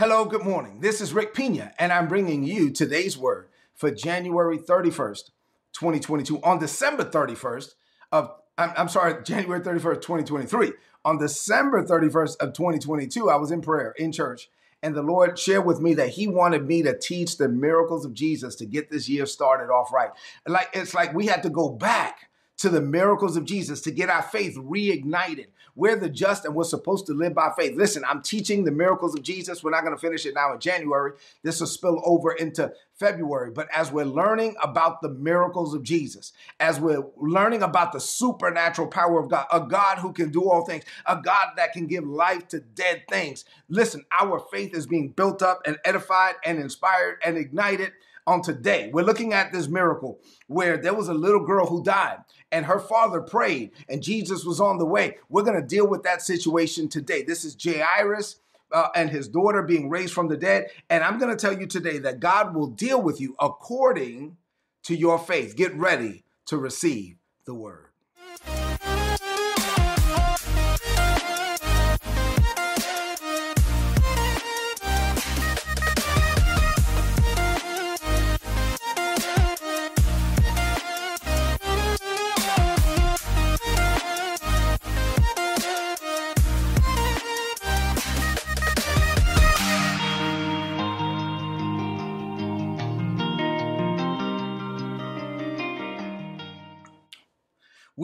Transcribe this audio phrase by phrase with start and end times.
[0.00, 0.80] Hello, good morning.
[0.80, 5.28] This is Rick Pina, and I'm bringing you today's word for January 31st,
[5.74, 6.40] 2022.
[6.40, 7.74] On December 31st
[8.10, 10.72] of, I'm, I'm sorry, January 31st, 2023.
[11.04, 14.48] On December 31st of 2022, I was in prayer in church,
[14.82, 18.14] and the Lord shared with me that He wanted me to teach the miracles of
[18.14, 20.12] Jesus to get this year started off right.
[20.48, 22.29] Like it's like we had to go back
[22.60, 25.46] to the miracles of Jesus to get our faith reignited.
[25.74, 27.74] We're the just and we're supposed to live by faith.
[27.74, 29.64] Listen, I'm teaching the miracles of Jesus.
[29.64, 31.12] We're not going to finish it now in January.
[31.42, 33.50] This will spill over into February.
[33.50, 38.88] But as we're learning about the miracles of Jesus, as we're learning about the supernatural
[38.88, 42.04] power of God, a God who can do all things, a God that can give
[42.04, 47.20] life to dead things, listen, our faith is being built up and edified and inspired
[47.24, 47.92] and ignited
[48.30, 48.90] on today.
[48.92, 52.18] We're looking at this miracle where there was a little girl who died
[52.52, 55.16] and her father prayed and Jesus was on the way.
[55.28, 57.22] We're going to deal with that situation today.
[57.22, 58.36] This is Jairus.
[58.72, 60.68] Uh, and his daughter being raised from the dead.
[60.88, 64.36] And I'm going to tell you today that God will deal with you according
[64.84, 65.56] to your faith.
[65.56, 67.89] Get ready to receive the word.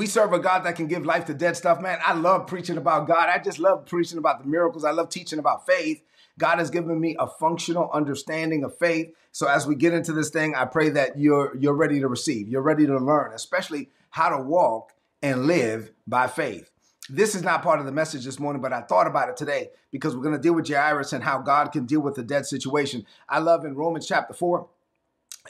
[0.07, 1.99] We serve a God that can give life to dead stuff, man.
[2.01, 3.29] I love preaching about God.
[3.29, 4.85] I just love preaching about the miracles.
[4.85, 6.01] I love teaching about faith.
[6.39, 9.12] God has given me a functional understanding of faith.
[9.33, 12.47] So as we get into this thing, I pray that you're you're ready to receive.
[12.47, 16.71] You're ready to learn, especially how to walk and live by faith.
[17.11, 19.71] This is not part of the message this morning, but I thought about it today
[19.91, 22.47] because we're going to deal with Jairus and how God can deal with the dead
[22.47, 23.05] situation.
[23.29, 24.69] I love in Romans chapter 4,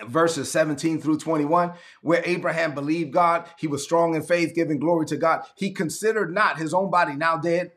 [0.07, 3.49] verses 17 through 21, where Abraham believed God.
[3.59, 5.43] He was strong in faith, giving glory to God.
[5.55, 7.73] He considered not his own body now dead.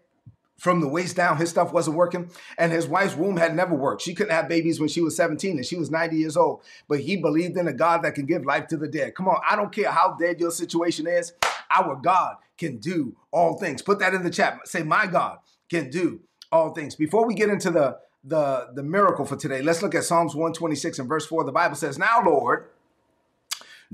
[0.57, 4.01] From the waist down, his stuff wasn't working, and his wife's womb had never worked.
[4.01, 6.63] She couldn't have babies when she was 17 and she was 90 years old.
[6.89, 9.15] But he believed in a God that can give life to the dead.
[9.15, 11.31] Come on, I don't care how dead your situation is,
[11.71, 13.81] our God can do all things.
[13.81, 14.59] Put that in the chat.
[14.67, 15.37] Say, My God
[15.69, 16.19] can do
[16.51, 16.95] all things.
[16.95, 19.61] Before we get into the the, the miracle for today.
[19.61, 21.43] Let's look at Psalms 126 and verse 4.
[21.43, 22.65] The Bible says, Now, Lord,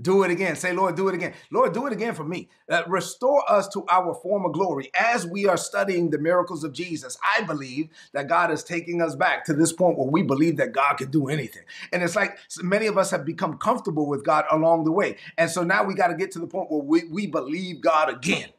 [0.02, 0.58] do it again.
[0.58, 1.34] Say, Lord, do it again.
[1.52, 2.50] Lord, do it again for me.
[2.70, 4.92] Uh, restore us to our former glory.
[5.00, 9.16] As we are studying the miracles of Jesus, I believe that God is taking us
[9.16, 11.64] back to this point where we believe that God can do anything.
[11.94, 15.16] And it's like many of us have become comfortable with God along the way.
[15.38, 18.10] And so now we got to get to the point where we, we believe God
[18.10, 18.50] again.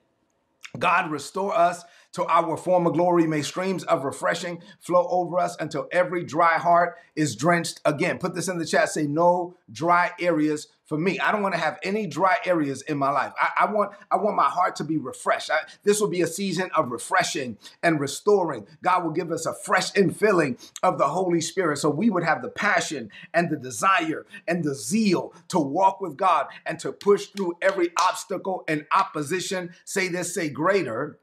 [0.78, 1.84] God, restore us
[2.16, 3.26] to our former glory.
[3.26, 8.18] May streams of refreshing flow over us until every dry heart is drenched again.
[8.18, 8.88] Put this in the chat.
[8.88, 11.18] Say, no dry areas for me.
[11.18, 13.32] I don't want to have any dry areas in my life.
[13.38, 15.50] I, I want I want my heart to be refreshed.
[15.50, 18.66] I, this will be a season of refreshing and restoring.
[18.82, 22.40] God will give us a fresh infilling of the Holy Spirit so we would have
[22.40, 27.26] the passion and the desire and the zeal to walk with God and to push
[27.26, 29.74] through every obstacle and opposition.
[29.84, 31.18] Say this, say greater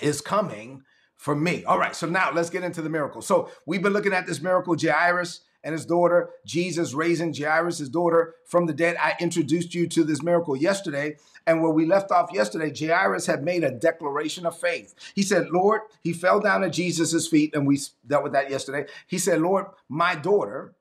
[0.00, 0.82] is coming
[1.16, 1.64] for me.
[1.64, 3.22] All right, so now let's get into the miracle.
[3.22, 7.88] So we've been looking at this miracle, Jairus and his daughter, Jesus raising Jairus, his
[7.88, 8.96] daughter, from the dead.
[9.00, 11.16] I introduced you to this miracle yesterday.
[11.46, 14.94] And where we left off yesterday, Jairus had made a declaration of faith.
[15.14, 18.86] He said, Lord, he fell down at Jesus' feet, and we dealt with that yesterday.
[19.08, 20.74] He said, Lord, my daughter,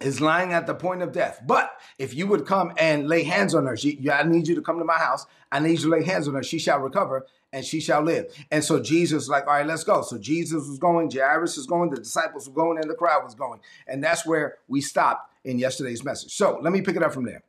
[0.00, 1.40] is lying at the point of death.
[1.44, 4.62] But if you would come and lay hands on her, she, I need you to
[4.62, 5.26] come to my house.
[5.50, 6.42] I need you to lay hands on her.
[6.42, 8.26] She shall recover and she shall live.
[8.50, 10.02] And so Jesus like, all right, let's go.
[10.02, 13.34] So Jesus was going, Jairus was going, the disciples were going, and the crowd was
[13.34, 13.60] going.
[13.86, 16.34] And that's where we stopped in yesterday's message.
[16.34, 17.42] So let me pick it up from there.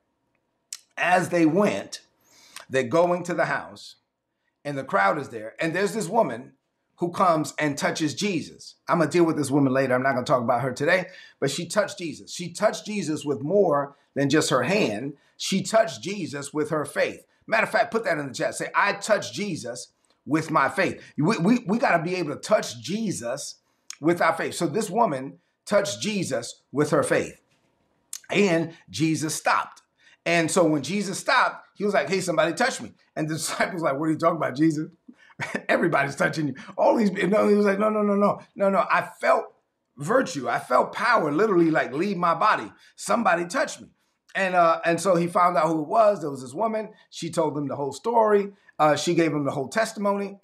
[0.97, 2.01] As they went,
[2.69, 3.95] they're going to the house,
[4.63, 5.55] and the crowd is there.
[5.59, 6.53] And there's this woman
[6.97, 8.75] who comes and touches Jesus.
[8.87, 9.95] I'm to deal with this woman later.
[9.95, 11.05] I'm not to talk about her today,
[11.39, 12.31] but she touched Jesus.
[12.31, 15.13] She touched Jesus with more than just her hand.
[15.37, 17.25] She touched Jesus with her faith.
[17.49, 18.53] Matter of fact, put that in the chat.
[18.53, 19.91] Say, I touch Jesus
[20.23, 21.01] with my faith.
[21.17, 23.55] We, we, we got to be able to touch Jesus
[23.99, 24.53] with our faith.
[24.53, 27.41] So this woman touched Jesus with her faith.
[28.29, 29.81] And Jesus stopped.
[30.27, 32.91] And so when Jesus stopped, he was like, hey, somebody touch me.
[33.15, 34.87] And the disciples like, what are you talking about, Jesus?
[35.69, 36.55] Everybody's touching you.
[36.77, 38.85] All these, know, he was like, no, no, no, no, no, no.
[38.91, 39.45] I felt
[39.97, 40.47] virtue.
[40.47, 42.71] I felt power literally like leave my body.
[42.95, 43.87] Somebody touched me.
[44.39, 46.21] And uh, and so he found out who it was.
[46.21, 46.93] There was this woman.
[47.09, 48.53] She told him the whole story.
[48.79, 50.37] Uh, she gave him the whole testimony.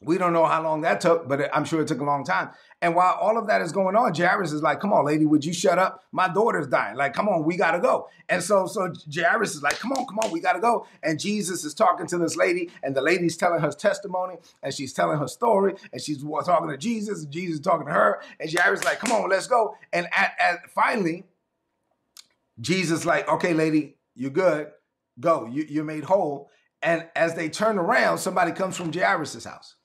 [0.00, 2.50] We don't know how long that took, but I'm sure it took a long time.
[2.80, 5.44] And while all of that is going on, Jairus is like, "Come on, lady, would
[5.44, 6.04] you shut up?
[6.12, 6.96] My daughter's dying.
[6.96, 10.20] Like, come on, we gotta go." And so, so Jairus is like, "Come on, come
[10.20, 13.60] on, we gotta go." And Jesus is talking to this lady, and the lady's telling
[13.60, 17.88] her testimony, and she's telling her story, and she's talking to Jesus, and Jesus talking
[17.88, 21.24] to her, and Jairus is like, "Come on, let's go." And at, at finally,
[22.60, 24.68] Jesus like, "Okay, lady, you're good.
[25.18, 25.46] Go.
[25.46, 26.50] You, you're made whole."
[26.82, 29.76] And as they turn around, somebody comes from Jairus' house.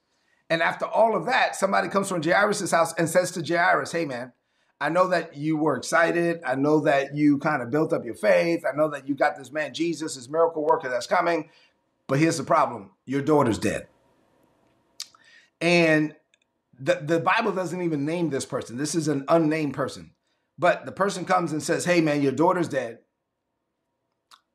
[0.50, 4.06] And after all of that, somebody comes from Jairus' house and says to Jairus, Hey,
[4.06, 4.32] man,
[4.80, 6.42] I know that you were excited.
[6.46, 8.64] I know that you kind of built up your faith.
[8.66, 11.50] I know that you got this man, Jesus, this miracle worker that's coming.
[12.08, 13.88] But here's the problem your daughter's dead.
[15.60, 16.16] And
[16.78, 18.78] the, the Bible doesn't even name this person.
[18.78, 20.12] This is an unnamed person.
[20.58, 23.00] But the person comes and says, Hey, man, your daughter's dead.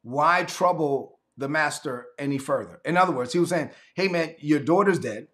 [0.03, 2.81] Why trouble the master any further?
[2.85, 5.29] In other words, he was saying, Hey, man, your daughter's dead.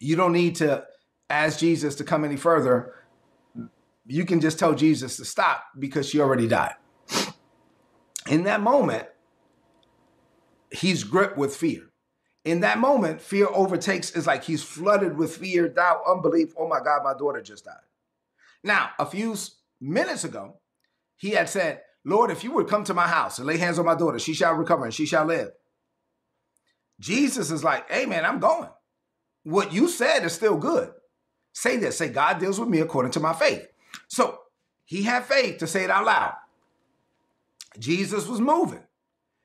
[0.00, 0.84] You don't need to
[1.30, 2.94] ask Jesus to come any further.
[4.06, 6.74] You can just tell Jesus to stop because she already died.
[8.28, 9.06] In that moment,
[10.70, 11.90] he's gripped with fear.
[12.44, 16.52] In that moment, fear overtakes, is like he's flooded with fear, doubt, unbelief.
[16.58, 17.76] Oh my God, my daughter just died.
[18.64, 19.36] Now, a few
[19.80, 20.56] minutes ago,
[21.16, 23.86] he had said, Lord, if you would come to my house and lay hands on
[23.86, 25.50] my daughter, she shall recover and she shall live.
[26.98, 28.68] Jesus is like, hey man, I'm going
[29.44, 30.90] what you said is still good.
[31.52, 31.98] Say this.
[31.98, 33.68] Say, God deals with me according to my faith.
[34.08, 34.40] So
[34.84, 36.34] he had faith to say it out loud.
[37.78, 38.82] Jesus was moving.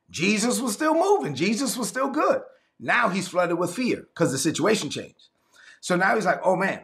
[0.10, 1.36] Jesus was still moving.
[1.36, 2.42] Jesus was still good.
[2.80, 5.30] Now he's flooded with fear because the situation changed.
[5.82, 6.82] So now he's like, oh man,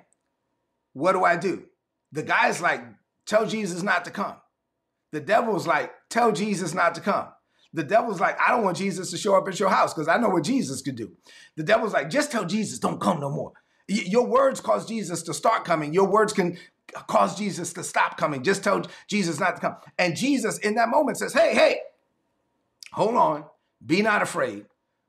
[0.94, 1.64] what do I do?
[2.12, 2.82] The guy's like,
[3.26, 4.36] tell Jesus not to come.
[5.12, 7.28] The devil's like, tell Jesus not to come.
[7.74, 10.18] The devil's like, I don't want Jesus to show up at your house because I
[10.18, 11.12] know what Jesus could do.
[11.58, 13.52] The devil's like, just tell Jesus, don't come no more.
[13.88, 15.94] Your words cause Jesus to start coming.
[15.94, 16.58] Your words can
[17.08, 18.44] cause Jesus to stop coming.
[18.44, 19.76] Just tell Jesus not to come.
[20.00, 21.80] And Jesus, in that moment, says, Hey, hey,
[22.94, 23.46] hold on.
[23.86, 24.66] Be not afraid.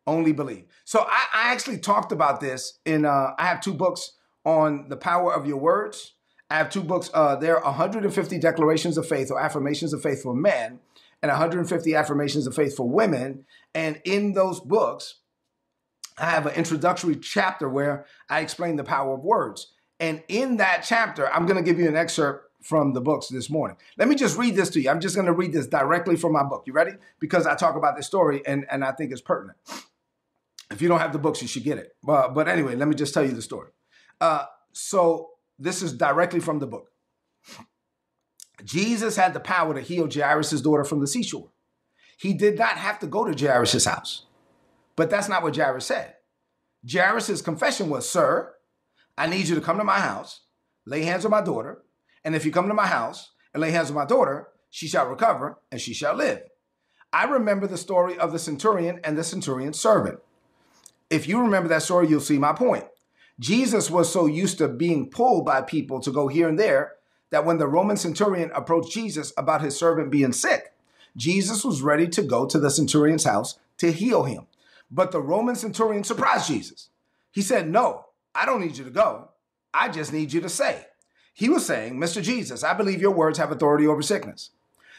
[0.07, 0.65] Only believe.
[0.85, 4.13] So I, I actually talked about this in, uh, I have two books
[4.45, 6.15] on the power of your words.
[6.51, 7.11] I have two books.
[7.13, 10.81] Uh, there are 150 declarations of faith or affirmations of faith for men
[11.23, 13.45] and 150 affirmations of faith for women.
[13.75, 15.17] And in those books,
[16.19, 19.73] I have an introductory chapter where I explain the power of words.
[19.99, 23.51] And in that chapter, I'm going to give you an excerpt from the books this
[23.51, 23.77] morning.
[23.97, 24.91] Let me just read this to you.
[24.91, 26.65] I'm just going to read this directly from my book.
[26.67, 26.93] You ready?
[27.21, 29.57] Because I talk about this story and, and I think it's pertinent.
[30.71, 31.95] If you don't have the books, you should get it.
[32.03, 33.71] But, but anyway, let me just tell you the story.
[34.21, 36.91] Uh, so this is directly from the book.
[38.65, 41.51] Jesus had the power to heal Jairus' daughter from the seashore.
[42.19, 44.27] He did not have to go to Jairus' house.
[44.97, 46.15] But that's not what Jairus said.
[46.91, 48.55] Jairus' confession was, Sir,
[49.19, 50.41] I need you to come to my house,
[50.87, 51.83] lay hands on my daughter,
[52.25, 55.07] and if you come to my house and lay hands on my daughter, she shall
[55.07, 56.41] recover and she shall live.
[57.13, 60.19] I remember the story of the centurion and the centurion's servant.
[61.09, 62.85] If you remember that story, you'll see my point.
[63.39, 66.95] Jesus was so used to being pulled by people to go here and there
[67.31, 70.73] that when the Roman centurion approached Jesus about his servant being sick,
[71.17, 74.47] Jesus was ready to go to the centurion's house to heal him.
[74.91, 76.89] But the Roman centurion surprised Jesus.
[77.31, 79.31] He said, No, I don't need you to go.
[79.75, 80.87] I just need you to say.
[81.35, 82.23] He was saying, Mr.
[82.23, 84.51] Jesus, I believe your words have authority over sickness.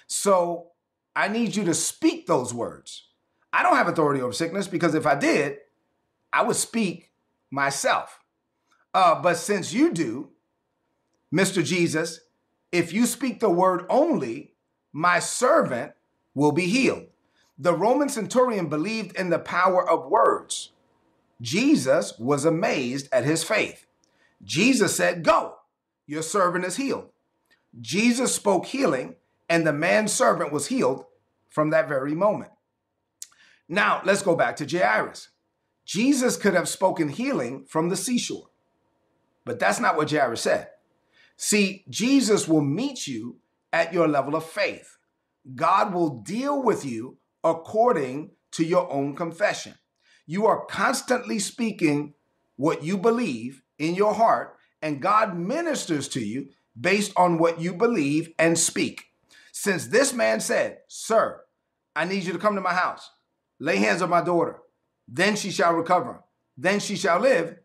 [0.05, 0.67] So
[1.15, 3.07] I need you to speak those words.
[3.51, 5.57] I don't have authority over sickness because if I did,
[6.31, 7.11] I would speak
[7.49, 8.19] myself.
[8.93, 10.29] Uh, but since you do,
[11.33, 11.63] Mr.
[11.63, 12.21] Jesus,
[12.71, 14.53] if you speak the word only,
[14.91, 15.93] my servant
[16.33, 17.05] will be healed.
[17.57, 20.71] The Roman centurion believed in the power of words.
[21.41, 23.85] Jesus was amazed at his faith.
[24.43, 25.55] Jesus said, Go,
[26.05, 27.09] your servant is healed.
[27.79, 29.15] Jesus spoke healing,
[29.49, 31.05] and the man's servant was healed
[31.49, 32.51] from that very moment.
[33.69, 35.29] Now, let's go back to Jairus.
[35.85, 38.49] Jesus could have spoken healing from the seashore,
[39.47, 40.67] but that's not what Jairus said.
[41.37, 43.37] See, Jesus will meet you
[43.71, 44.97] at your level of faith.
[45.55, 49.75] God will deal with you according to your own confession.
[50.25, 52.13] You are constantly speaking
[52.57, 56.49] what you believe in your heart, and God ministers to you
[56.79, 59.05] based on what you believe and speak.
[59.51, 61.41] Since this man said, Sir,
[61.95, 63.09] I need you to come to my house,
[63.59, 64.59] lay hands on my daughter,
[65.07, 66.23] then she shall recover,
[66.57, 67.57] then she shall live,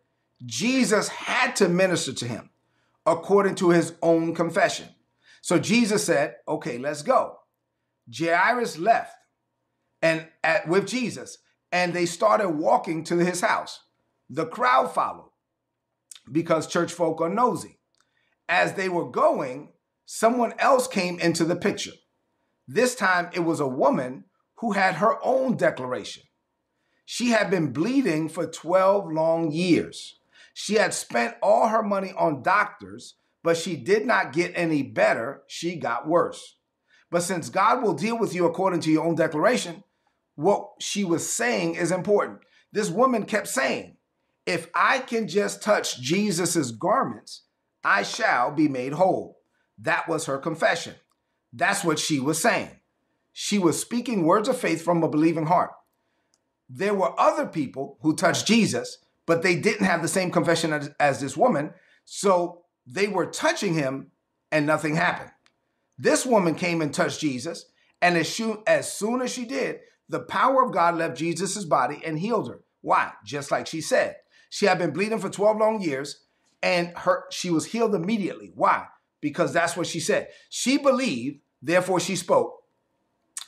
[0.45, 2.51] Jesus had to minister to him
[3.07, 4.89] according to his own confession.
[5.41, 7.39] So Jesus said, okay, let's go.
[8.17, 9.17] Jairus left
[10.01, 11.39] and at, with Jesus
[11.71, 13.81] and they started walking to his house.
[14.29, 15.31] The crowd followed
[16.31, 17.79] because church folk are nosy.
[18.49, 19.73] As they were going,
[20.05, 21.93] someone else came into the picture.
[22.67, 24.25] This time it was a woman
[24.57, 26.23] who had her own declaration.
[27.05, 30.21] She had been bleeding for 12 long years.
[30.55, 35.43] She had spent all her money on doctors, but she did not get any better.
[35.49, 36.57] She got worse.
[37.11, 39.85] But since God will deal with you according to your own declaration,
[40.35, 42.41] what she was saying is important.
[42.73, 43.97] This woman kept saying,
[44.47, 47.45] If I can just touch Jesus's garments,
[47.85, 49.39] I shall be made whole.
[49.79, 50.95] That was her confession.
[51.53, 52.71] That's what she was saying.
[53.33, 55.71] She was speaking words of faith from a believing heart.
[56.69, 60.91] There were other people who touched Jesus, but they didn't have the same confession as,
[60.99, 61.73] as this woman.
[62.05, 64.11] So they were touching him
[64.51, 65.31] and nothing happened.
[65.99, 67.67] This woman came and touched Jesus,
[68.01, 72.03] and as soon, as soon as she did, the power of God left Jesus' body
[72.05, 72.65] and healed her.
[72.81, 73.13] Why?
[73.25, 74.17] Just like she said.
[74.51, 76.25] She had been bleeding for 12 long years,
[76.63, 78.53] and her she was healed immediately.
[78.55, 78.87] Why?
[79.21, 80.29] Because that's what she said.
[80.51, 82.59] She believed, therefore she spoke.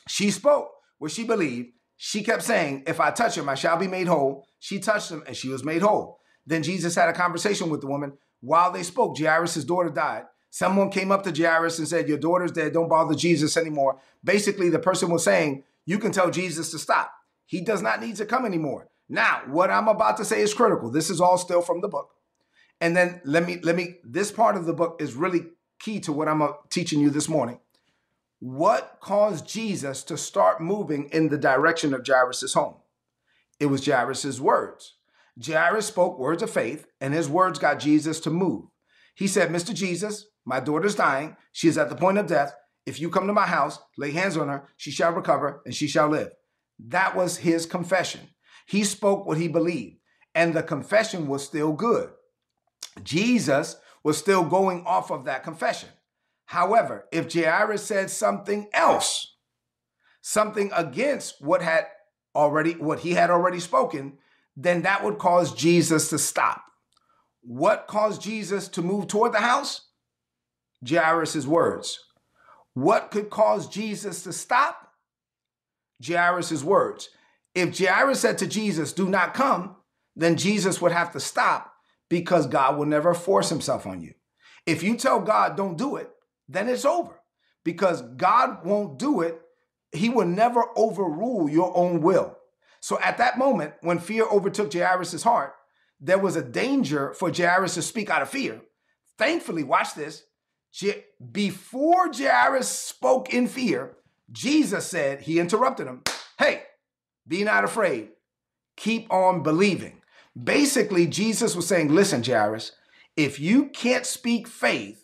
[0.07, 1.69] She spoke what she believed.
[1.97, 4.47] She kept saying, If I touch him, I shall be made whole.
[4.65, 6.19] She touched him and she was made whole.
[6.47, 8.13] Then Jesus had a conversation with the woman.
[8.41, 10.23] While they spoke, Jairus' daughter died.
[10.49, 12.73] Someone came up to Jairus and said, Your daughter's dead.
[12.73, 13.99] Don't bother Jesus anymore.
[14.23, 17.13] Basically, the person was saying, You can tell Jesus to stop.
[17.45, 18.89] He does not need to come anymore.
[19.07, 20.89] Now, what I'm about to say is critical.
[20.89, 22.15] This is all still from the book.
[22.81, 25.45] And then let me, let me, this part of the book is really
[25.77, 27.59] key to what I'm uh, teaching you this morning.
[28.39, 32.77] What caused Jesus to start moving in the direction of Jairus' home?
[33.59, 34.95] It was Jairus' words.
[35.43, 38.65] Jairus spoke words of faith, and his words got Jesus to move.
[39.15, 39.73] He said, Mr.
[39.73, 41.37] Jesus, my daughter's dying.
[41.51, 42.53] She is at the point of death.
[42.85, 45.87] If you come to my house, lay hands on her, she shall recover and she
[45.87, 46.31] shall live.
[46.79, 48.21] That was his confession.
[48.67, 49.97] He spoke what he believed,
[50.33, 52.09] and the confession was still good.
[53.03, 55.89] Jesus was still going off of that confession.
[56.45, 59.35] However, if Jairus said something else,
[60.21, 61.87] something against what had
[62.35, 64.17] already what he had already spoken,
[64.55, 66.63] then that would cause Jesus to stop.
[67.41, 69.89] What caused Jesus to move toward the house?
[70.87, 71.99] Jairus' words.
[72.73, 74.91] What could cause Jesus to stop?
[76.05, 77.09] Jairus' words.
[77.53, 79.77] If Jairus said to Jesus, Do not come,
[80.15, 81.73] then Jesus would have to stop
[82.09, 84.13] because God will never force himself on you.
[84.65, 86.09] If you tell God, Don't do it,
[86.49, 87.19] then it's over
[87.63, 89.41] because God won't do it.
[89.95, 92.37] He will never overrule your own will.
[92.79, 95.55] So at that moment, when fear overtook Jairus' heart,
[95.99, 98.61] there was a danger for Jairus to speak out of fear.
[99.17, 100.23] Thankfully, watch this,
[101.31, 103.95] before Jairus spoke in fear,
[104.31, 106.03] Jesus said, He interrupted him,
[106.37, 106.63] Hey,
[107.27, 108.09] be not afraid.
[108.75, 110.01] Keep on believing.
[110.41, 112.73] Basically, Jesus was saying, Listen, Jairus,
[113.15, 115.01] if you can't speak faith,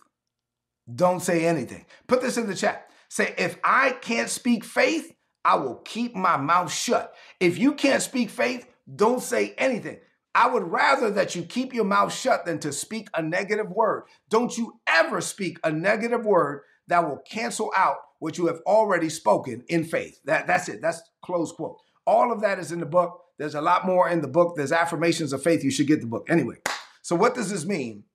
[0.94, 1.86] don't say anything.
[2.08, 2.91] Put this in the chat.
[3.12, 5.14] Say, if I can't speak faith,
[5.44, 7.14] I will keep my mouth shut.
[7.42, 8.66] If you can't speak faith,
[8.96, 10.00] don't say anything.
[10.34, 14.04] I would rather that you keep your mouth shut than to speak a negative word.
[14.30, 19.10] Don't you ever speak a negative word that will cancel out what you have already
[19.10, 20.22] spoken in faith.
[20.24, 20.82] That, that's it.
[20.82, 21.80] That's close quote.
[22.08, 23.26] All of that is in the book.
[23.38, 24.56] There's a lot more in the book.
[24.56, 25.66] There's affirmations of faith.
[25.66, 26.28] You should get the book.
[26.30, 26.60] Anyway,
[27.02, 28.06] so what does this mean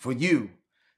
[0.00, 0.50] for you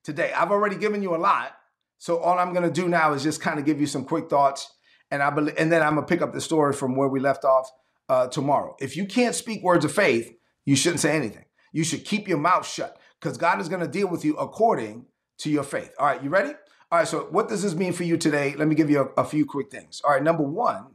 [0.03, 0.33] today?
[0.33, 1.58] I've already given you a lot.
[1.99, 4.31] So all I'm going to do now is just kind of give you some quick
[4.31, 4.73] thoughts.
[5.11, 7.21] And I believe, and then I'm going to pick up the story from where we
[7.21, 7.71] left off
[8.09, 8.77] uh, tomorrow.
[8.81, 10.33] If you can't speak words of faith,
[10.65, 11.45] you shouldn't say anything.
[11.73, 15.07] You should keep your mouth shut because God is going to deal with you according
[15.39, 15.93] to your faith.
[15.99, 16.53] All right, you ready?
[16.91, 18.55] All right, so what does this mean for you today?
[18.55, 20.01] Let me give you a, a few quick things.
[20.05, 20.87] All right, number one,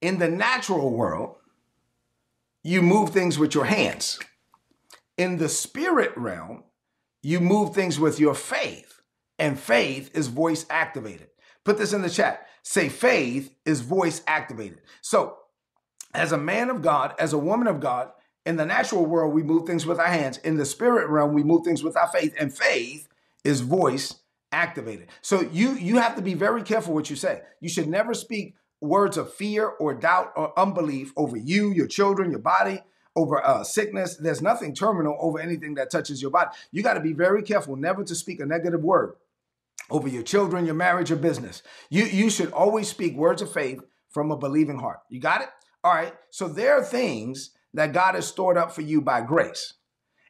[0.00, 1.36] in the natural world,
[2.62, 4.18] you move things with your hands.
[5.18, 6.64] In the spirit realm,
[7.22, 8.93] you move things with your faith,
[9.38, 11.28] and faith is voice activated.
[11.64, 12.46] Put this in the chat.
[12.62, 14.80] Say faith is voice activated.
[15.00, 15.38] So,
[16.14, 18.10] as a man of God, as a woman of God,
[18.46, 20.38] in the natural world, we move things with our hands.
[20.38, 23.08] In the spirit realm, we move things with our faith, and faith
[23.42, 24.16] is voice
[24.52, 25.08] activated.
[25.22, 27.42] So you you have to be very careful what you say.
[27.60, 32.30] You should never speak words of fear or doubt or unbelief over you, your children,
[32.30, 32.80] your body,
[33.16, 34.16] over uh, sickness.
[34.16, 36.50] There's nothing terminal over anything that touches your body.
[36.70, 39.14] You got to be very careful never to speak a negative word
[39.90, 41.62] over your children, your marriage, your business.
[41.90, 45.00] You you should always speak words of faith from a believing heart.
[45.10, 45.48] You got it?
[45.82, 46.14] All right.
[46.30, 49.74] So there are things that God has stored up for you by grace.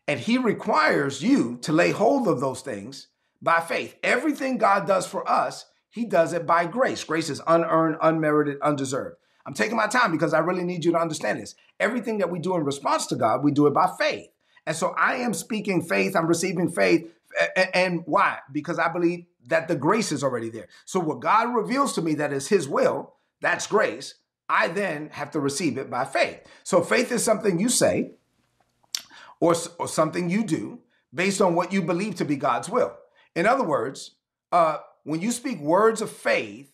[0.09, 3.09] And He requires you to lay hold of those things
[3.41, 3.97] by faith.
[4.03, 7.05] Everything God does for us, He does it by grace.
[7.05, 9.17] Grace is unearned, unmerited, undeserved.
[9.47, 11.55] I'm taking my time because I really need you to understand this.
[11.79, 14.29] Everything that we do in response to God, we do it by faith.
[14.67, 17.13] And so I am speaking faith, I'm receiving faith.
[17.75, 18.39] And why?
[18.53, 20.69] Because I believe that the grace is already there.
[20.85, 24.15] So what God reveals to me that is his will, that's grace.
[24.49, 26.41] I then have to receive it by faith.
[26.63, 28.13] So faith is something you say
[29.41, 30.81] or, or something you do
[31.13, 32.97] based on what you believe to be God's will.
[33.35, 34.13] In other words,
[34.53, 36.71] uh, when you speak words of faith,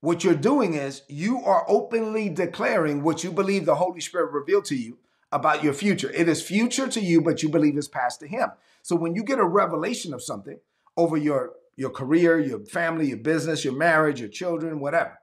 [0.00, 4.64] what you're doing is you are openly declaring what you believe the Holy Spirit revealed
[4.66, 4.98] to you
[5.32, 6.10] about your future.
[6.10, 8.50] It is future to you, but you believe it's past to Him.
[8.82, 10.58] So when you get a revelation of something
[10.96, 15.16] over your your career, your family, your business, your marriage, your children, whatever,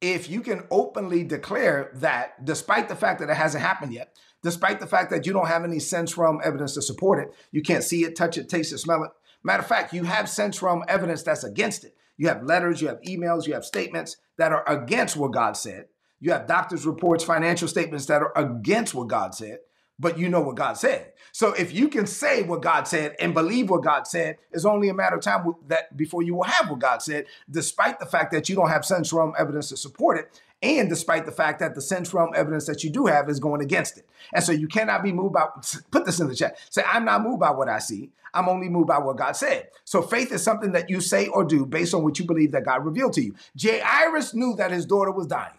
[0.00, 4.78] if you can openly declare that, despite the fact that it hasn't happened yet, despite
[4.78, 7.82] the fact that you don't have any sense realm evidence to support it, you can't
[7.82, 9.10] see it, touch it, taste it, smell it.
[9.42, 11.96] Matter of fact, you have sense realm evidence that's against it.
[12.16, 15.86] You have letters, you have emails, you have statements that are against what God said.
[16.20, 19.58] You have doctor's reports, financial statements that are against what God said,
[19.98, 21.12] but you know what God said.
[21.32, 24.88] So if you can say what God said and believe what God said, it's only
[24.88, 28.32] a matter of time that before you will have what God said, despite the fact
[28.32, 31.74] that you don't have sense realm evidence to support it, and despite the fact that
[31.74, 34.08] the sense realm evidence that you do have is going against it.
[34.32, 35.46] And so you cannot be moved by,
[35.90, 36.58] put this in the chat.
[36.70, 38.10] Say, I'm not moved by what I see.
[38.32, 39.68] I'm only moved by what God said.
[39.84, 42.64] So faith is something that you say or do based on what you believe that
[42.64, 43.34] God revealed to you.
[43.60, 45.58] Jairus knew that his daughter was dying,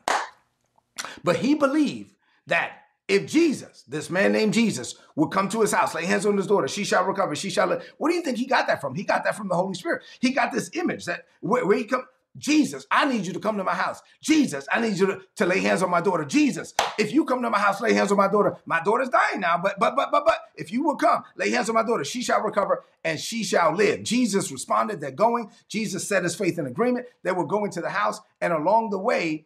[1.24, 2.13] but he believed
[2.48, 6.36] that if Jesus, this man named Jesus, would come to his house, lay hands on
[6.38, 7.84] his daughter, she shall recover, she shall live.
[7.98, 8.96] What do you think he got that from?
[8.96, 10.04] He got that from the Holy Spirit.
[10.20, 12.04] He got this image that where, where he come,
[12.38, 14.02] Jesus, I need you to come to my house.
[14.22, 16.24] Jesus, I need you to, to lay hands on my daughter.
[16.24, 18.58] Jesus, if you come to my house, lay hands on my daughter.
[18.66, 21.70] My daughter's dying now, but but but but but if you will come, lay hands
[21.70, 24.04] on my daughter, she shall recover and she shall live.
[24.04, 25.50] Jesus responded, they're going.
[25.68, 27.08] Jesus set his faith in agreement.
[27.24, 29.46] They were going to the house, and along the way,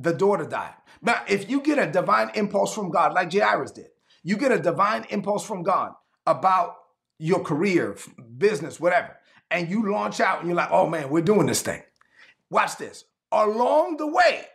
[0.00, 0.74] the daughter died.
[1.02, 3.88] Now, if you get a divine impulse from God, like Jairus did,
[4.22, 5.92] you get a divine impulse from God
[6.26, 6.76] about
[7.18, 7.96] your career,
[8.36, 9.16] business, whatever,
[9.50, 11.82] and you launch out and you're like, oh man, we're doing this thing.
[12.50, 13.04] Watch this.
[13.32, 14.46] Along the way,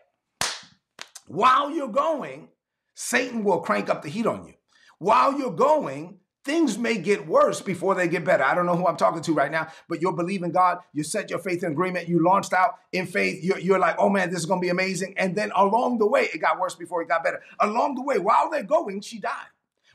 [1.27, 2.49] while you're going,
[2.95, 4.53] Satan will crank up the heat on you.
[4.99, 8.43] While you're going, things may get worse before they get better.
[8.43, 10.79] I don't know who I'm talking to right now, but you're believing God.
[10.93, 12.08] You set your faith in agreement.
[12.08, 13.43] You launched out in faith.
[13.43, 15.13] You're, you're like, oh man, this is going to be amazing.
[15.17, 17.41] And then along the way, it got worse before it got better.
[17.60, 19.47] Along the way, while they're going, she died.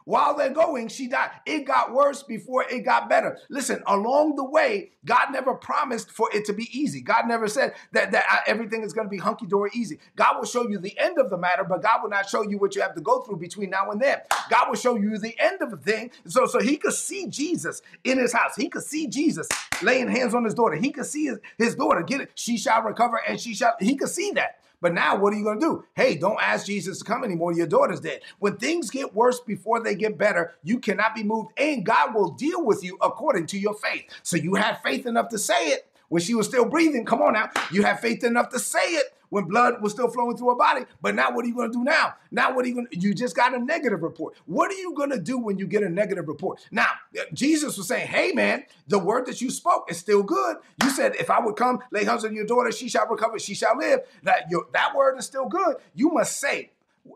[0.09, 1.33] While they're going, she died.
[1.45, 3.37] It got worse before it got better.
[3.51, 7.03] Listen, along the way, God never promised for it to be easy.
[7.03, 9.99] God never said that, that everything is going to be hunky dory easy.
[10.17, 12.57] God will show you the end of the matter, but God will not show you
[12.57, 14.17] what you have to go through between now and then.
[14.49, 16.11] God will show you the end of a thing.
[16.27, 18.57] So, so he could see Jesus in his house.
[18.57, 19.47] He could see Jesus
[19.83, 20.77] laying hands on his daughter.
[20.77, 22.31] He could see his, his daughter get it.
[22.35, 24.61] She shall recover and she shall, he could see that.
[24.81, 25.85] But now, what are you going to do?
[25.95, 27.53] Hey, don't ask Jesus to come anymore.
[27.53, 28.21] Your daughter's dead.
[28.39, 32.31] When things get worse before they get better, you cannot be moved, and God will
[32.31, 34.05] deal with you according to your faith.
[34.23, 37.05] So you have faith enough to say it when she was still breathing.
[37.05, 37.51] Come on now.
[37.71, 40.85] You have faith enough to say it when blood was still flowing through her body.
[41.01, 42.15] But now what are you going to do now?
[42.31, 44.37] Now what are you going to You just got a negative report.
[44.47, 46.67] What are you going to do when you get a negative report?
[46.71, 46.89] Now,
[47.33, 50.57] Jesus was saying, "Hey man, the word that you spoke is still good.
[50.83, 53.55] You said if I would come lay hands on your daughter, she shall recover, she
[53.55, 54.01] shall live.
[54.23, 55.77] That your that word is still good.
[55.95, 56.73] You must say,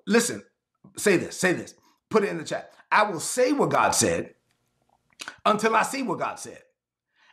[0.07, 0.43] listen,
[0.97, 1.75] say this, say this.
[2.11, 2.73] Put it in the chat.
[2.91, 4.35] I will say what God said
[5.47, 6.63] until I see what God said.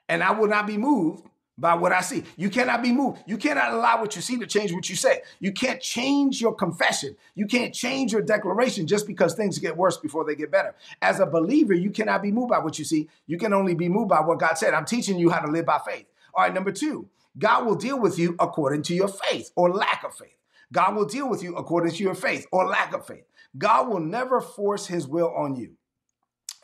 [0.08, 1.29] And I will not be moved
[1.60, 2.24] by what I see.
[2.38, 3.24] You cannot be moved.
[3.28, 5.22] You cannot allow what you see to change what you say.
[5.40, 7.16] You can't change your confession.
[7.36, 10.76] You can't change your declaration just because things get worse before they get better.
[11.02, 13.10] As a believer, you cannot be moved by what you see.
[13.28, 14.74] You can only be moved by what God said.
[14.74, 16.06] I'm teaching you how to live by faith.
[16.34, 20.04] All right, number two, God will deal with you according to your faith or lack
[20.04, 20.36] of faith.
[20.72, 23.26] God will deal with you according to your faith or lack of faith.
[23.58, 25.72] God will never force his will on you.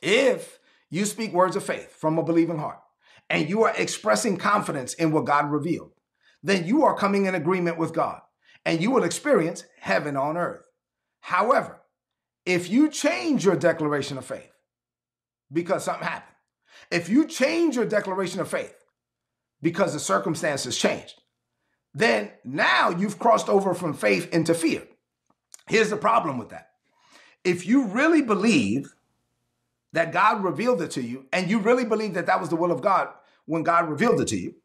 [0.02, 2.80] If you speak words of faith from a believing heart,
[3.30, 5.92] and you are expressing confidence in what God revealed,
[6.44, 8.22] then you are coming in agreement with God
[8.66, 10.66] and you will experience heaven on earth.
[11.22, 11.82] However,
[12.46, 14.52] if you change your declaration of faith
[15.52, 16.36] because something happened,
[16.92, 18.76] if you change your declaration of faith
[19.62, 21.20] because the circumstances changed,
[21.94, 24.84] then now you've crossed over from faith into fear.
[25.68, 26.70] Here's the problem with that.
[27.44, 28.94] If you really believe
[29.96, 32.74] that God revealed it to you, and you really believe that that was the will
[32.74, 33.08] of God
[33.46, 34.56] when God revealed it to you.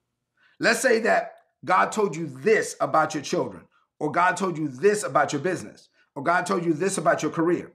[0.58, 3.62] Let's say that God told you this about your children,
[4.00, 7.30] or God told you this about your business, or God told you this about your
[7.30, 7.70] career.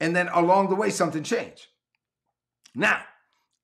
[0.00, 1.66] And then along the way, something changed.
[2.74, 3.02] Now,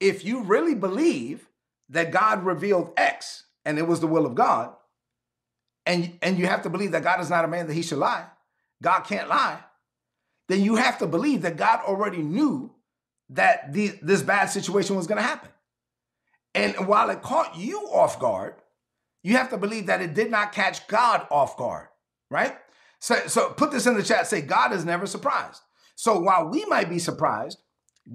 [0.01, 1.49] if you really believe
[1.89, 4.75] that God revealed X and it was the will of God,
[5.87, 7.99] and, and you have to believe that God is not a man that he should
[7.99, 8.27] lie,
[8.83, 9.61] God can't lie,
[10.49, 12.74] then you have to believe that God already knew
[13.31, 15.51] that the, this bad situation was going to happen.
[16.55, 18.55] And while it caught you off guard,
[19.23, 21.89] you have to believe that it did not catch God off guard,
[22.31, 22.57] right?
[23.01, 24.27] So, so put this in the chat.
[24.27, 25.61] Say, God is never surprised.
[25.97, 27.59] So while we might be surprised,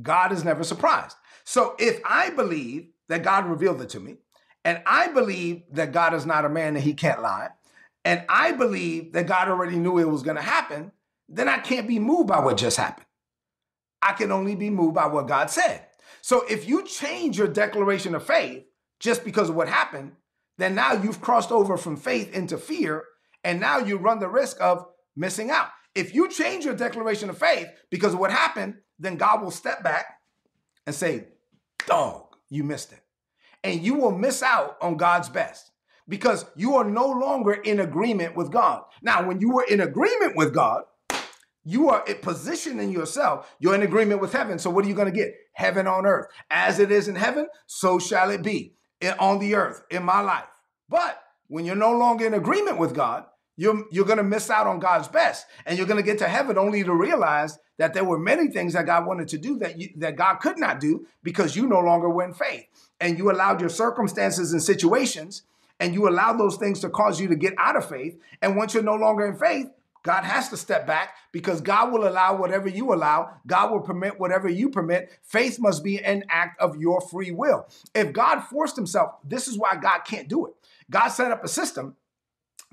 [0.01, 1.15] God is never surprised.
[1.43, 4.17] So if I believe that God revealed it to me,
[4.63, 7.49] and I believe that God is not a man that he can't lie,
[8.05, 10.91] and I believe that God already knew it was going to happen,
[11.27, 13.05] then I can't be moved by what just happened.
[14.01, 15.85] I can only be moved by what God said.
[16.21, 18.65] So if you change your declaration of faith
[18.99, 20.13] just because of what happened,
[20.57, 23.05] then now you've crossed over from faith into fear,
[23.43, 24.85] and now you run the risk of
[25.15, 25.69] missing out.
[25.95, 29.83] If you change your declaration of faith because of what happened, then God will step
[29.83, 30.05] back
[30.85, 31.27] and say,
[31.87, 32.99] Dog, you missed it.
[33.63, 35.71] And you will miss out on God's best
[36.07, 38.83] because you are no longer in agreement with God.
[39.01, 40.83] Now, when you were in agreement with God,
[41.63, 43.53] you are positioning yourself.
[43.59, 44.59] You're in agreement with heaven.
[44.59, 45.35] So what are you going to get?
[45.53, 46.27] Heaven on earth.
[46.49, 48.73] As it is in heaven, so shall it be
[49.19, 50.47] on the earth in my life.
[50.87, 54.67] But when you're no longer in agreement with God, you're, you're going to miss out
[54.67, 55.45] on God's best.
[55.65, 58.73] And you're going to get to heaven only to realize that there were many things
[58.73, 61.79] that God wanted to do that, you, that God could not do because you no
[61.79, 62.65] longer were in faith.
[63.01, 65.43] And you allowed your circumstances and situations,
[65.79, 68.17] and you allowed those things to cause you to get out of faith.
[68.41, 69.67] And once you're no longer in faith,
[70.03, 73.31] God has to step back because God will allow whatever you allow.
[73.45, 75.11] God will permit whatever you permit.
[75.23, 77.67] Faith must be an act of your free will.
[77.93, 80.53] If God forced himself, this is why God can't do it.
[80.89, 81.95] God set up a system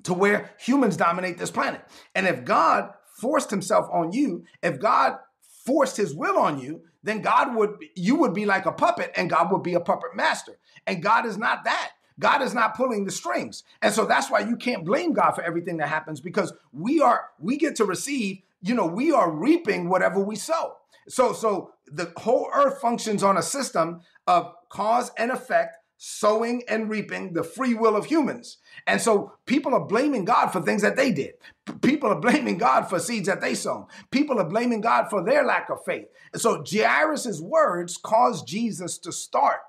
[0.04, 1.82] to where humans dominate this planet.
[2.14, 5.18] And if God forced himself on you, if God
[5.64, 9.30] forced his will on you, then God would you would be like a puppet and
[9.30, 10.58] God would be a puppet master.
[10.86, 11.92] And God is not that.
[12.18, 13.62] God is not pulling the strings.
[13.82, 17.26] And so that's why you can't blame God for everything that happens because we are
[17.38, 20.76] we get to receive, you know, we are reaping whatever we sow.
[21.08, 26.90] So so the whole earth functions on a system of cause and effect sowing and
[26.90, 28.58] reaping the free will of humans.
[28.86, 31.34] And so people are blaming God for things that they did.
[31.80, 33.86] People are blaming God for seeds that they sown.
[34.10, 36.06] People are blaming God for their lack of faith.
[36.32, 39.60] And so Jairus' words caused Jesus to start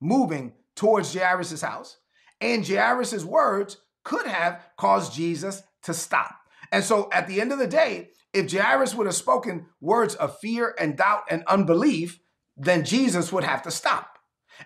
[0.00, 1.98] moving towards Jairus' house.
[2.40, 6.36] And Jairus' words could have caused Jesus to stop.
[6.70, 10.38] And so at the end of the day, if Jairus would have spoken words of
[10.38, 12.20] fear and doubt and unbelief,
[12.56, 14.18] then Jesus would have to stop.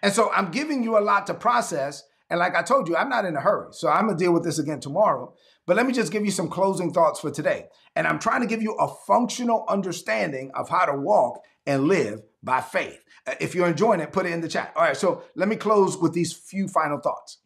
[0.03, 2.03] And so I'm giving you a lot to process.
[2.29, 3.69] And like I told you, I'm not in a hurry.
[3.73, 5.33] So I'm going to deal with this again tomorrow.
[5.67, 7.69] But let me just give you some closing thoughts for today.
[7.97, 12.23] And I'm trying to give you a functional understanding of how to walk and live
[12.43, 12.99] by faith.
[13.41, 14.73] If you're enjoying it, put it in the chat.
[14.77, 17.39] All right, so let me close with these few final thoughts.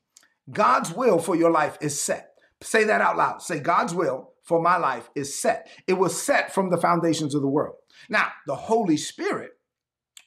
[0.51, 2.33] God's will for your life is set.
[2.63, 3.43] Say that out loud.
[3.43, 5.69] Say, God's will for my life is set.
[5.87, 7.77] It was set from the foundations of the world.
[8.09, 9.53] Now, the Holy Spirit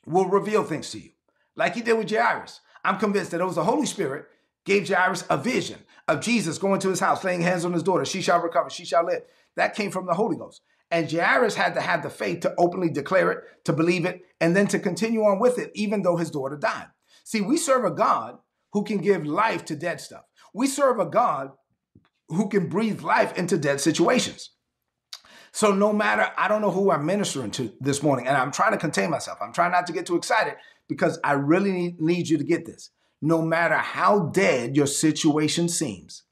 [0.05, 1.11] will reveal things to you
[1.55, 2.61] like he did with Jairus.
[2.83, 4.25] I'm convinced that it was the Holy Spirit
[4.65, 8.05] gave Jairus a vision of Jesus going to his house, laying hands on his daughter.
[8.05, 9.23] She shall recover, she shall live.
[9.55, 10.61] That came from the Holy Ghost.
[10.91, 14.55] And Jairus had to have the faith to openly declare it, to believe it, and
[14.55, 16.87] then to continue on with it, even though his daughter died.
[17.23, 18.39] See, we serve a God
[18.73, 20.23] who can give life to dead stuff.
[20.53, 21.51] We serve a God
[22.29, 24.51] who can breathe life into dead situations.
[25.51, 28.71] So no matter, I don't know who I'm ministering to this morning, and I'm trying
[28.71, 29.39] to contain myself.
[29.41, 30.55] I'm trying not to get too excited
[30.87, 32.91] because I really need, need you to get this.
[33.21, 36.23] No matter how dead your situation seems,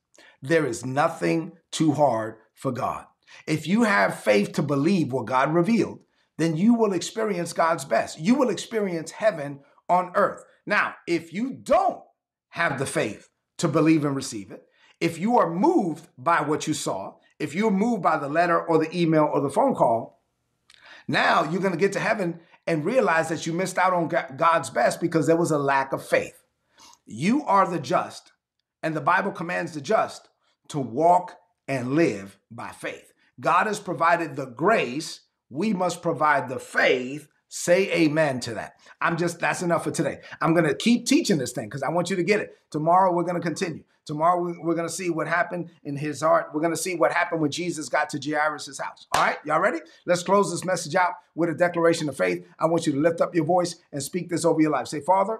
[0.41, 3.06] there is nothing too hard for God.
[3.45, 5.99] If you have faith to believe what God revealed,
[6.37, 8.19] then you will experience God's best.
[8.19, 9.59] You will experience heaven
[9.89, 10.43] on earth.
[10.65, 12.01] Now, if you don't
[12.49, 14.63] have the faith to believe and receive it,
[14.99, 18.77] if you are moved by what you saw, if you're moved by the letter or
[18.77, 20.21] the email or the phone call,
[21.07, 24.69] now you're going to get to heaven and realize that you missed out on God's
[24.69, 26.43] best because there was a lack of faith.
[27.05, 28.33] You are the just,
[28.83, 30.27] and the Bible commands the just
[30.69, 31.37] to walk
[31.67, 33.13] and live by faith.
[33.39, 37.28] God has provided the grace, we must provide the faith.
[37.50, 38.73] Say amen to that.
[39.00, 40.19] I'm just, that's enough for today.
[40.41, 42.58] I'm going to keep teaching this thing because I want you to get it.
[42.71, 43.84] Tomorrow, we're going to continue.
[44.06, 46.52] Tomorrow, we're going to see what happened in his heart.
[46.54, 49.08] We're going to see what happened when Jesus got to Jairus' house.
[49.13, 49.80] All right, y'all ready?
[50.06, 52.45] Let's close this message out with a declaration of faith.
[52.60, 54.88] I want you to lift up your voice and speak this over your life.
[54.88, 55.39] Say, Father,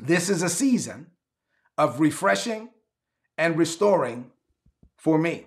[0.00, 1.08] this is a season
[1.76, 2.70] of refreshing
[3.38, 4.30] and restoring
[4.96, 5.46] for me.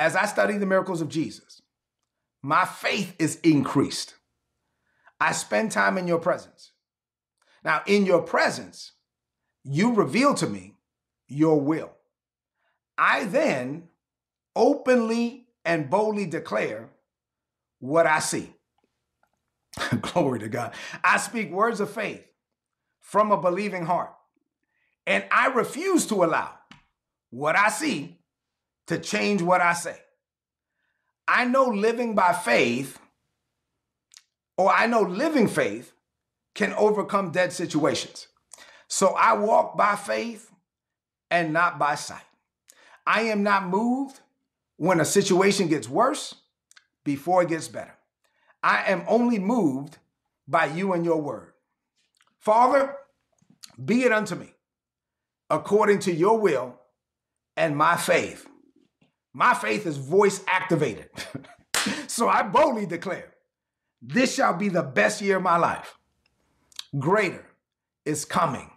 [0.00, 1.60] As I study the miracles of Jesus,
[2.40, 4.14] my faith is increased.
[5.20, 6.72] I spend time in your presence.
[7.62, 8.92] Now, in your presence,
[9.62, 10.78] you reveal to me
[11.28, 11.90] your will.
[12.96, 13.88] I then
[14.56, 16.88] openly and boldly declare
[17.78, 18.54] what I see.
[20.00, 20.72] Glory to God.
[21.04, 22.24] I speak words of faith
[23.00, 24.14] from a believing heart.
[25.06, 26.54] And I refuse to allow
[27.28, 28.19] what I see
[28.90, 29.96] to change what I say.
[31.28, 32.98] I know living by faith,
[34.58, 35.92] or I know living faith
[36.56, 38.26] can overcome dead situations.
[38.88, 40.50] So I walk by faith
[41.30, 42.24] and not by sight.
[43.06, 44.18] I am not moved
[44.76, 46.34] when a situation gets worse
[47.04, 47.94] before it gets better.
[48.60, 49.98] I am only moved
[50.48, 51.52] by you and your word.
[52.40, 52.96] Father,
[53.82, 54.52] be it unto me
[55.48, 56.74] according to your will
[57.56, 58.48] and my faith.
[59.32, 61.08] My faith is voice activated.
[62.06, 63.34] so I boldly declare
[64.02, 65.96] this shall be the best year of my life.
[66.98, 67.46] Greater
[68.04, 68.70] is coming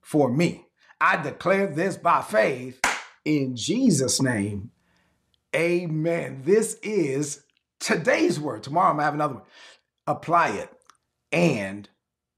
[0.00, 0.66] for me.
[1.00, 2.80] I declare this by faith
[3.24, 4.70] in Jesus' name.
[5.54, 6.42] Amen.
[6.44, 7.44] This is
[7.78, 8.62] today's word.
[8.62, 9.42] Tomorrow I'm gonna have another one.
[10.06, 10.70] Apply it
[11.32, 11.88] and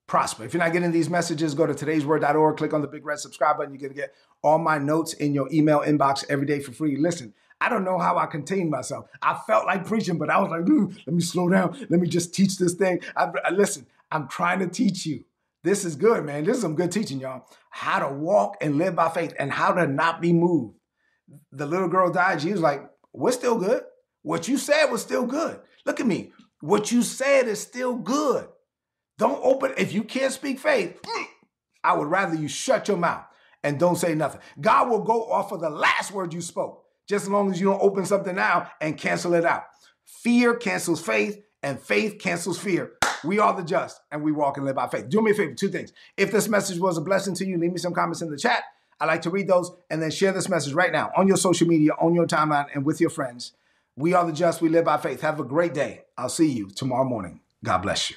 [0.07, 0.45] prosper.
[0.45, 3.57] If you're not getting these messages, go to today'sword.org, click on the big red subscribe
[3.57, 3.73] button.
[3.73, 6.97] You're gonna get all my notes in your email inbox every day for free.
[6.97, 9.07] Listen, I don't know how I contained myself.
[9.23, 11.77] I felt like preaching, but I was like, hmm, let me slow down.
[11.89, 13.01] Let me just teach this thing.
[13.15, 15.23] I, I, listen, I'm trying to teach you.
[15.63, 16.43] This is good, man.
[16.43, 17.47] This is some good teaching, y'all.
[17.71, 20.75] How to walk and live by faith and how to not be moved.
[21.53, 22.43] The little girl died.
[22.43, 23.85] She was like, we're still good.
[24.23, 25.61] What you said was still good.
[25.87, 26.33] Look at me.
[26.61, 28.49] What you said is still good.
[29.19, 31.01] Don't open, if you can't speak faith,
[31.85, 33.25] I would rather you shut your mouth
[33.63, 34.41] and don't say nothing.
[34.61, 37.67] God will go off of the last word you spoke, just as long as you
[37.67, 39.65] don't open something now and cancel it out.
[40.05, 42.93] Fear cancels faith, and faith cancels fear.
[43.25, 45.09] We are the just, and we walk and live by faith.
[45.09, 45.93] Do me a favor, two things.
[46.17, 48.65] If this message was a blessing to you, leave me some comments in the chat.
[49.01, 51.67] I like to read those, and then share this message right now on your social
[51.67, 53.53] media, on your timeline, and with your friends.
[53.97, 55.21] We are the just, we live by faith.
[55.21, 56.03] Have a great day.
[56.17, 57.41] I'll see you tomorrow morning.
[57.65, 58.17] God bless you.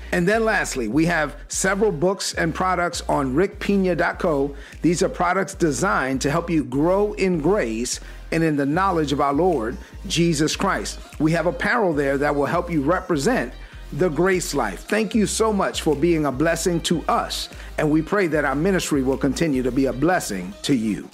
[0.11, 4.55] And then lastly, we have several books and products on rickpina.co.
[4.81, 7.99] These are products designed to help you grow in grace
[8.31, 10.99] and in the knowledge of our Lord Jesus Christ.
[11.19, 13.53] We have apparel there that will help you represent
[13.93, 14.85] the grace life.
[14.87, 17.49] Thank you so much for being a blessing to us.
[17.77, 21.09] And we pray that our ministry will continue to be a blessing to you.